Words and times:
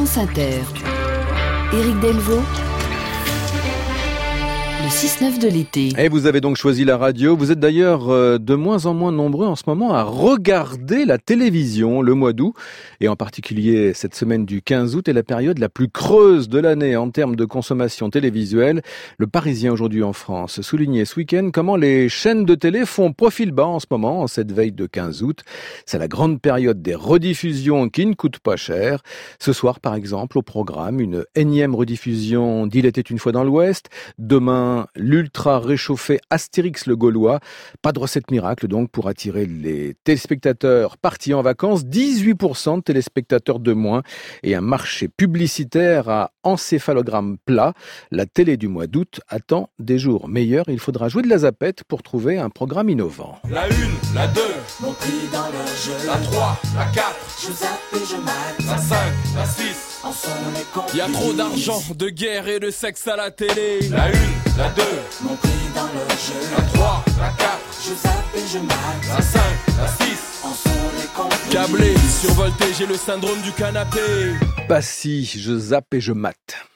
France 0.00 0.16
Inter. 0.16 0.62
Éric 1.74 2.00
Delvaux. 2.00 2.69
Le 4.90 4.96
6-9 4.96 5.38
de 5.38 5.46
l'été. 5.46 5.92
Et 5.98 6.08
vous 6.08 6.26
avez 6.26 6.40
donc 6.40 6.56
choisi 6.56 6.84
la 6.84 6.96
radio. 6.96 7.36
Vous 7.36 7.52
êtes 7.52 7.60
d'ailleurs 7.60 8.10
euh, 8.10 8.38
de 8.38 8.56
moins 8.56 8.86
en 8.86 8.92
moins 8.92 9.12
nombreux 9.12 9.46
en 9.46 9.54
ce 9.54 9.62
moment 9.68 9.94
à 9.94 10.02
regarder 10.02 11.04
la 11.04 11.16
télévision 11.16 12.02
le 12.02 12.14
mois 12.14 12.32
d'août. 12.32 12.54
Et 12.98 13.06
en 13.06 13.14
particulier 13.14 13.94
cette 13.94 14.16
semaine 14.16 14.44
du 14.44 14.62
15 14.62 14.96
août 14.96 15.06
est 15.06 15.12
la 15.12 15.22
période 15.22 15.60
la 15.60 15.68
plus 15.68 15.88
creuse 15.88 16.48
de 16.48 16.58
l'année 16.58 16.96
en 16.96 17.08
termes 17.10 17.36
de 17.36 17.44
consommation 17.44 18.10
télévisuelle. 18.10 18.82
Le 19.16 19.28
Parisien 19.28 19.72
aujourd'hui 19.72 20.02
en 20.02 20.12
France 20.12 20.60
soulignait 20.60 21.04
ce 21.04 21.20
week-end 21.20 21.50
comment 21.52 21.76
les 21.76 22.08
chaînes 22.08 22.44
de 22.44 22.56
télé 22.56 22.84
font 22.84 23.12
profil 23.12 23.52
bas 23.52 23.66
en 23.66 23.78
ce 23.78 23.86
moment, 23.92 24.22
en 24.22 24.26
cette 24.26 24.50
veille 24.50 24.72
de 24.72 24.86
15 24.86 25.22
août. 25.22 25.44
C'est 25.86 25.98
la 25.98 26.08
grande 26.08 26.40
période 26.40 26.82
des 26.82 26.96
rediffusions 26.96 27.90
qui 27.90 28.06
ne 28.06 28.14
coûtent 28.14 28.40
pas 28.40 28.56
cher. 28.56 29.02
Ce 29.38 29.52
soir, 29.52 29.78
par 29.78 29.94
exemple, 29.94 30.36
au 30.36 30.42
programme, 30.42 30.98
une 30.98 31.26
énième 31.36 31.76
rediffusion 31.76 32.66
d'Il 32.66 32.86
était 32.86 33.00
une 33.02 33.20
fois 33.20 33.30
dans 33.30 33.44
l'Ouest. 33.44 33.86
Demain, 34.18 34.79
l'ultra 34.94 35.58
réchauffé 35.58 36.20
Astérix 36.30 36.86
le 36.86 36.96
Gaulois. 36.96 37.40
Pas 37.82 37.92
de 37.92 37.98
recette 37.98 38.30
miracle 38.30 38.68
donc 38.68 38.90
pour 38.90 39.08
attirer 39.08 39.46
les 39.46 39.94
téléspectateurs 40.04 40.96
partis 40.96 41.34
en 41.34 41.42
vacances. 41.42 41.84
18% 41.84 42.76
de 42.76 42.80
téléspectateurs 42.82 43.58
de 43.58 43.72
moins 43.72 44.02
et 44.42 44.54
un 44.54 44.60
marché 44.60 45.08
publicitaire 45.08 46.08
à 46.08 46.32
encéphalogramme 46.42 47.36
plat. 47.44 47.74
La 48.10 48.26
télé 48.26 48.56
du 48.56 48.68
mois 48.68 48.86
d'août 48.86 49.20
attend 49.28 49.70
des 49.78 49.98
jours 49.98 50.28
meilleurs. 50.28 50.68
Il 50.68 50.80
faudra 50.80 51.08
jouer 51.08 51.22
de 51.22 51.28
la 51.28 51.38
zapette 51.38 51.84
pour 51.84 52.02
trouver 52.02 52.38
un 52.38 52.50
programme 52.50 52.88
innovant. 52.88 53.38
La 53.50 53.64
1, 53.64 53.68
la 54.14 54.26
2, 54.28 54.40
mon 54.82 54.92
prix 54.92 55.28
dans 55.32 55.46
le 55.46 55.66
jeu. 55.84 56.06
La 56.06 56.16
3, 56.16 56.60
la 56.76 56.84
4, 56.86 57.14
je 57.46 57.52
zappe 57.52 57.70
et 57.94 58.06
je 58.06 58.16
mate. 58.16 58.66
La 58.66 58.78
5, 58.78 58.96
la 59.36 59.44
6, 59.44 59.62
il 59.62 59.89
y 60.94 61.00
a 61.00 61.08
trop 61.08 61.32
d'argent, 61.32 61.82
de 61.94 62.08
guerre 62.08 62.48
et 62.48 62.60
de 62.60 62.70
sexe 62.70 63.06
à 63.08 63.16
la 63.16 63.30
télé. 63.30 63.88
La 63.90 64.04
1, 64.04 64.10
la 64.58 64.68
2, 64.70 64.82
mon 65.22 65.34
prix 65.36 65.50
dans 65.74 65.82
le 65.82 66.08
jeu. 66.10 66.34
La 66.56 66.62
3, 66.62 67.04
la 67.18 67.28
4, 67.28 67.58
je 67.82 67.94
zappe 67.94 68.14
et 68.36 68.52
je 68.52 68.58
mate. 68.58 69.08
La 69.08 69.22
5, 69.22 69.40
la 69.78 69.88
6, 69.88 70.18
en 70.44 70.54
sont 70.54 70.70
les 70.96 71.52
Câblé, 71.52 71.94
survolté, 72.20 72.64
j'ai 72.78 72.86
le 72.86 72.96
syndrome 72.96 73.40
du 73.42 73.52
canapé. 73.52 74.00
Pas 74.68 74.82
si, 74.82 75.24
je 75.24 75.56
zappe 75.58 75.94
et 75.94 76.00
je 76.00 76.12
mate. 76.12 76.68